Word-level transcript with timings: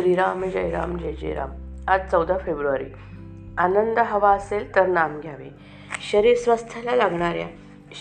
श्रीराम 0.00 0.44
जय 0.44 0.70
राम 0.70 0.96
जय 0.96 1.12
जय 1.12 1.34
राम. 1.34 1.48
आज 1.88 2.10
चौदा 2.10 2.38
फेब्रुवारी. 2.38 2.84
आनंद 3.58 3.98
हवा 3.98 4.30
असेल 4.30 4.74
तर 4.74 4.86
नाम 4.86 5.20
घ्यावे. 5.20 5.48
शरीर 6.12 6.36
स्वास्थ्याला 6.36 6.96
लागणाऱ्या 6.96 7.46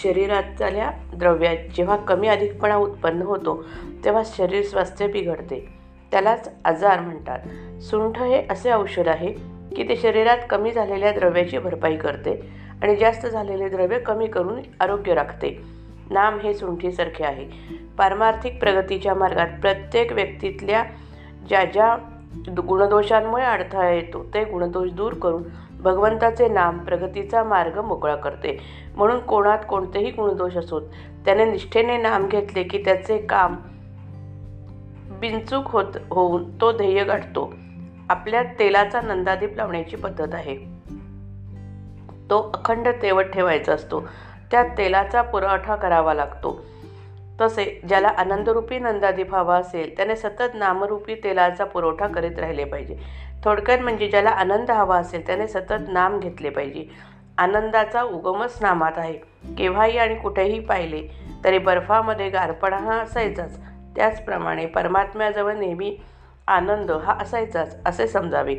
शरीरातल्या 0.04 0.92
द्रव्यात 1.16 1.56
जेव्हा 1.76 1.96
कमी 1.96 2.28
अधिकपणा 2.28 2.76
उत्पन्न 2.76 3.22
होतो 3.22 3.66
तेव्हा 4.06 4.22
शरीर 4.26 4.64
स्वास्थ्य 4.64 5.08
बिघडते. 5.08 5.70
त्यालाच 6.12 6.52
आजार 6.66 7.00
म्हणतात. 7.00 7.40
सुंठ 7.82 8.20
हे 8.20 8.48
असे 8.50 8.74
औषध 8.74 9.08
आहे 9.08 9.34
की 9.76 9.90
ते 9.90 9.96
शरीरात 9.96 10.38
कमी 10.50 10.72
झालेल्या 10.72 11.12
द्रव्याची 11.12 11.58
भरपाई 11.58 11.96
करते 11.96 12.50
आणि 12.82 12.96
जास्त 12.96 13.28
झालेले 13.28 13.70
द्रव्य 13.70 14.00
कमी 14.00 14.28
करून 14.28 14.60
आरोग्य 14.80 15.14
राखते. 15.14 15.62
नाम 16.10 16.40
हे 16.40 16.54
सुंठीसारखे 16.54 17.24
आहे. 17.24 17.50
पारमार्थिक 17.98 18.60
प्रगतीच्या 18.60 19.14
मार्गात 19.14 19.48
प्रत्येक 19.62 20.12
व्यक्तीतल्या 20.12 20.84
ज्या 21.48 21.66
ज्या 21.66 21.98
गुणदोषांमुळे 22.68 23.46
अडथळा 23.46 23.90
येतो 23.90 24.24
ते 24.34 24.44
गुणदोष 24.44 24.92
दूर 24.92 25.14
करून 25.14 25.44
भगवंताचे 25.80 26.48
नाम 26.48 26.78
प्रगतीचा 26.78 27.44
मार्ग 27.44 27.82
मोकळा 27.82 28.16
करते. 28.16 28.62
म्हणून 28.96 29.20
कोणात 29.20 29.58
कोणतेही 29.70 30.12
गुणदोष 30.12 30.58
असोत 30.58 30.82
त्याने 31.26 31.46
निष्ठेने 31.46 31.98
नाम 31.98 32.28
घेतले 32.28 32.64
की 32.64 32.78
त्याचे 32.78 33.18
काम 33.18 33.56
बिनचूक 35.20 35.64
होत 35.68 35.98
होऊन 36.10 36.62
तो 36.62 36.72
ध्येय 36.72 37.04
गाठतो. 37.04 37.54
आपल्या 38.10 38.44
तेलाचा 38.44 39.02
नंदादीप 39.02 39.56
लावण्याची 39.56 39.96
पद्धत 39.96 40.36
आहे. 40.36 40.56
तो 42.30 42.52
अखंड 42.54 42.88
तेवत 43.02 43.24
ठेवायचा 43.24 43.74
असतो. 43.74 44.02
त्या 44.52 44.64
तेलाचा 44.64 45.22
पुरवठा 45.22 45.76
करावा 45.76 46.14
लागतो. 46.14 46.66
तसे 47.42 47.82
ज्याला 47.88 48.08
आनंदरूपी 48.08 48.80
नंदादीप 48.80 49.36
हवा 49.36 49.58
असेल 49.58 49.98
त्याने 49.98 50.16
सतत 50.16 50.52
नामरूपी 50.54 51.16
तेलाचा 51.16 51.66
पुरवठा 51.66 52.08
करीत 52.08 52.40
राहिले 52.40 52.64
पाहिजे. 52.64 52.96
थोडक्यात 53.44 53.80
म्हणजे 53.80 54.08
ज्याला 54.08 54.30
आनंद 54.30 54.72
हवा 54.72 54.98
असेल 54.98 55.28
त्याने 55.28 55.48
सतत 55.48 55.82
नाम 55.88 56.20
घेतले 56.20 56.50
पाहिजे. 56.50 56.86
आनंदाचा 57.38 58.04
उगमच 58.04 58.58
नामात 58.62 58.92
आहे. 58.98 59.14
केव्हाही 59.58 59.98
आणि 59.98 60.16
कुठेही 60.16 60.60
पाहिले 60.60 61.04
तरी 61.44 61.58
बर्फामध्ये 61.58 62.30
गारपणा 62.30 62.78
हा 62.78 62.94
असायचाच. 62.94 63.60
त्याचप्रमाणे 63.96 64.66
परमात्म्याजवळ 64.66 65.54
नेहमी 65.54 65.98
आनंद 66.48 66.92
हा 66.92 67.14
असायचाच 67.22 67.78
असे 67.86 68.08
समजावे. 68.08 68.56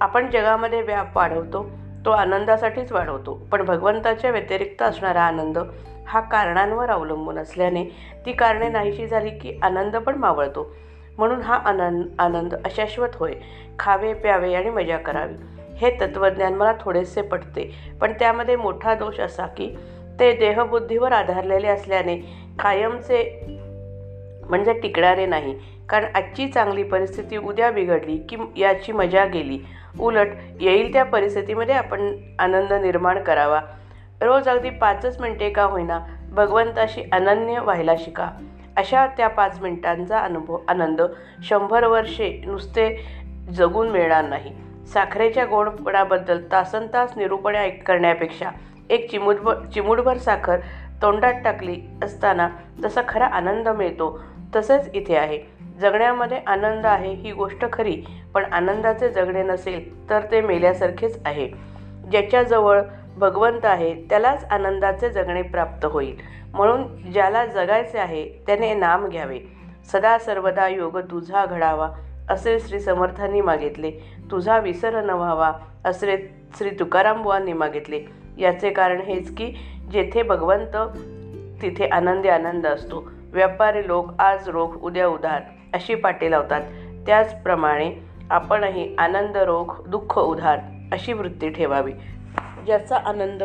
आपण 0.00 0.30
जगामध्ये 0.30 0.82
व्याप 0.82 1.16
वाढवतो 1.16 1.70
तो 2.04 2.10
आनंदासाठीच 2.10 2.92
वाढवतो. 2.92 3.34
पण 3.52 3.64
भगवंताच्या 3.64 4.30
व्यतिरिक्त 4.30 4.82
असणारा 4.82 5.22
आनंद 5.22 5.58
हा 6.10 6.20
कारणांवर 6.20 6.90
अवलंबून 6.90 7.38
असल्याने 7.38 7.84
ती 8.26 8.32
कारणे 8.32 8.68
नाहीशी 8.68 9.06
झाली 9.06 9.30
की 9.30 9.58
आनंद 9.62 9.96
पण 9.96 10.14
मावळतो. 10.14 10.74
म्हणून 11.18 11.40
हा 11.40 11.54
आनंद 11.54 12.04
आनंद 12.18 12.54
अशाश्वत 12.54 13.08
होय. 13.14 13.32
खावे 13.78 14.12
प्यावे 14.14 14.54
आणि 14.54 14.70
मजा 14.70 14.96
करावी. 14.96 15.34
हे 15.76 15.90
तत्त्वज्ञान 15.90 16.54
मला 16.54 16.72
थोडेसे 16.80 17.22
पटते 17.22 17.70
पण 18.00 18.12
त्यामध्ये 18.12 18.56
मोठा 18.56 18.94
दोष 18.94 19.20
असा 19.20 19.46
की 19.46 19.76
ते 20.20 20.32
देहबुद्धीवर 20.32 21.12
आधारलेले 21.12 21.66
असल्याने 21.66 22.16
कायमचे 22.58 23.22
म्हणजे 24.48 24.72
टिकणारे 24.72 25.26
नाही. 25.26 25.54
कारण 25.88 26.04
आजची 26.14 26.48
चांगली 26.48 26.82
परिस्थिती 26.82 27.36
उद्या 27.36 27.70
बिघडली 27.70 28.16
की 28.16 28.36
याची 28.56 28.92
मजा 28.92 29.24
गेली. 29.24 29.58
उलट 30.00 30.28
येईल 30.60 30.92
त्या 30.92 31.04
परिस्थितीमध्ये 31.04 31.74
आपण 31.74 32.12
आनंद 32.38 32.72
निर्माण 32.72 33.22
करावा. 33.22 33.60
रोज 34.22 34.48
अगदी 34.48 34.70
पाचच 34.70 35.20
मिनटे 35.20 35.50
का 35.50 35.62
होईना 35.62 35.98
भगवंताशी 36.32 37.02
अनन्य 37.12 37.58
व्हायला 37.58 37.94
शिका. 37.98 38.28
अशा 38.76 39.06
त्या 39.06 39.28
पाच 39.28 39.60
मिनिटांचा 39.60 40.18
अनुभव 40.18 40.58
आनंद 40.68 41.00
शंभर 41.44 41.84
वर्षे 41.84 42.42
नुसते 42.46 42.88
जगून 43.52 43.88
मिळणार 43.88 44.24
नाही. 44.24 44.52
साखरेच्या 44.92 45.44
गोडपणाबद्दल 45.44 46.42
तासन 46.52 46.86
तास 46.92 47.16
निरूपणे 47.16 47.58
ऐक 47.58 47.82
करण्यापेक्षा 47.88 48.50
एक 48.90 49.10
चिमुडभर 49.10 49.54
चिमुडभर 49.74 50.16
साखर 50.16 50.58
तोंडात 51.02 51.34
टाकली 51.44 51.80
असताना 52.02 52.48
जसा 52.80 53.00
खरा 53.08 53.26
आनंद 53.26 53.68
मिळतो 53.68 54.18
तसंच 54.56 54.90
इथे 54.94 55.16
आहे. 55.16 55.38
जगण्यामध्ये 55.80 56.40
आनंद 56.46 56.86
आहे 56.86 57.12
ही 57.14 57.32
गोष्ट 57.32 57.64
खरी 57.72 58.02
पण 58.34 58.52
आनंदाचे 58.52 59.08
जगणे 59.08 59.42
नसेल 59.42 60.10
तर 60.10 60.20
ते 60.30 60.40
मेल्यासारखेच 60.40 61.18
आहे. 61.26 61.48
ज्याच्याजवळ 62.10 62.80
भगवंत 63.20 63.64
आहे 63.64 63.94
त्यालाच 63.94 64.44
आनंदाचे 64.50 65.10
जगणे 65.10 65.42
प्राप्त 65.42 65.84
होईल. 65.84 66.16
म्हणून 66.54 67.12
ज्याला 67.12 67.46
जगायचे 67.46 67.98
आहे 67.98 68.28
त्याने 68.46 68.74
नाम 68.74 69.08
घ्यावे. 69.08 69.38
सदा 69.92 70.18
सर्वदा 70.18 70.68
योग 70.68 70.98
तुझा 70.98 71.46
घडावा 71.46 71.88
असे 72.30 72.60
श्री 72.60 72.80
समर्थांनी 72.80 73.40
मागितले. 73.40 73.90
तुझा 74.30 74.58
विसर 74.58 75.00
न 75.02 75.10
व्हावा 75.10 75.52
असे 75.84 76.34
श्री 76.58 76.70
तुकारामबुवांनी 76.70 77.52
मागितले. 77.52 78.00
याचे 78.38 78.70
कारण 78.70 79.00
हेच 79.00 79.34
की 79.34 79.52
जेथे 79.92 80.22
भगवंत 80.22 80.76
तिथे 81.62 81.86
आनंदी 81.86 82.28
आनंद 82.28 82.66
असतो. 82.66 83.08
व्यापारी 83.32 83.86
लोक 83.86 84.20
आज 84.20 84.48
रोख 84.48 84.68
उद्या 84.82 85.08
उधार 85.08 85.40
अशी 85.74 85.94
पाटी 85.94 86.30
लावतात. 86.30 86.60
त्याचप्रमाणे 87.06 87.92
आपणही 88.30 88.94
आनंद 88.98 89.36
रोख 89.36 89.88
दुःख 89.88 90.18
उधार 90.18 90.58
अशी 90.92 91.12
वृत्ती 91.12 91.48
ठेवावी. 91.48 91.92
ज्याचा 92.66 92.96
आनंद 92.96 93.42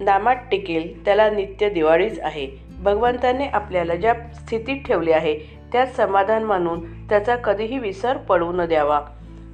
नामात 0.00 0.36
टिकेल 0.50 1.04
त्याला 1.04 1.30
नित्य 1.30 1.68
दिवाळीच 1.68 2.20
आहे. 2.20 2.48
भगवंताने 2.78 3.46
आपल्याला 3.46 3.94
ज्या 3.94 4.14
स्थितीत 4.14 4.76
ठेवले 4.86 5.12
आहे 5.12 5.38
त्यात 5.72 5.86
समाधान 5.86 6.42
मानून 6.42 7.08
त्याचा 7.08 7.36
कधीही 7.36 7.78
विसर 7.78 8.16
पडू 8.16 8.52
न 8.52 8.64
द्यावा. 8.64 9.00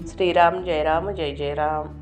श्रीराम 0.06 0.62
जय 0.62 0.82
राम 0.82 1.10
जय 1.10 1.30
जय 1.30 1.54
राम. 1.54 2.01